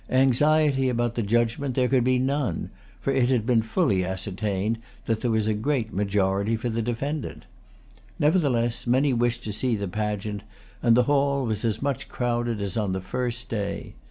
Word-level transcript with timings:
Anxiety 0.09 0.89
about 0.89 1.13
the 1.13 1.21
judgment 1.21 1.75
there 1.75 1.87
could 1.87 2.03
be 2.03 2.17
none; 2.17 2.71
for 2.99 3.13
it 3.13 3.29
had 3.29 3.45
been 3.45 3.61
fully 3.61 4.03
ascertained 4.03 4.79
that 5.05 5.21
there 5.21 5.29
was 5.29 5.45
a 5.45 5.53
great 5.53 5.93
majority 5.93 6.55
for 6.55 6.69
the 6.69 6.81
defendant. 6.81 7.45
Nevertheless, 8.17 8.87
many 8.87 9.13
wished 9.13 9.43
to 9.43 9.53
see 9.53 9.75
the 9.75 9.87
pageant, 9.87 10.41
and 10.81 10.97
the 10.97 11.03
hall 11.03 11.45
was 11.45 11.63
as 11.63 11.83
much 11.83 12.09
crowded 12.09 12.63
as 12.63 12.77
on 12.77 12.93
the 12.93 13.01
first 13.01 13.47
day. 13.47 13.93